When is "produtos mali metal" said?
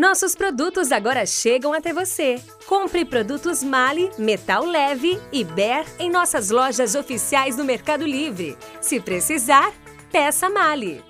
3.04-4.64